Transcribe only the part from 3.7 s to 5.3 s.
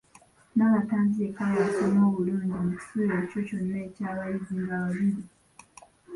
eky’abayizi nga bibiri.